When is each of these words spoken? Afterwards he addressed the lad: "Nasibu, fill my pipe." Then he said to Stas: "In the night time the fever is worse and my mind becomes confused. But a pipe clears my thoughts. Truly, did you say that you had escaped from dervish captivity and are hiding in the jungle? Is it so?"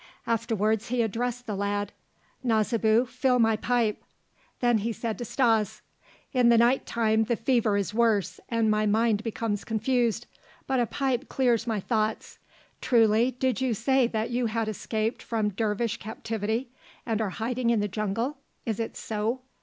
Afterwards 0.25 0.87
he 0.87 1.03
addressed 1.03 1.45
the 1.45 1.55
lad: 1.55 1.91
"Nasibu, 2.43 3.05
fill 3.05 3.37
my 3.37 3.55
pipe." 3.55 4.01
Then 4.59 4.79
he 4.79 4.91
said 4.93 5.15
to 5.19 5.25
Stas: 5.25 5.83
"In 6.33 6.49
the 6.49 6.57
night 6.57 6.87
time 6.87 7.25
the 7.25 7.35
fever 7.35 7.77
is 7.77 7.93
worse 7.93 8.39
and 8.49 8.71
my 8.71 8.87
mind 8.87 9.21
becomes 9.23 9.63
confused. 9.63 10.25
But 10.65 10.79
a 10.79 10.87
pipe 10.87 11.29
clears 11.29 11.67
my 11.67 11.79
thoughts. 11.79 12.39
Truly, 12.81 13.29
did 13.29 13.61
you 13.61 13.75
say 13.75 14.07
that 14.07 14.31
you 14.31 14.47
had 14.47 14.67
escaped 14.67 15.21
from 15.21 15.49
dervish 15.49 15.97
captivity 15.97 16.71
and 17.05 17.21
are 17.21 17.29
hiding 17.29 17.69
in 17.69 17.79
the 17.79 17.87
jungle? 17.87 18.39
Is 18.65 18.79
it 18.79 18.97
so?" 18.97 19.41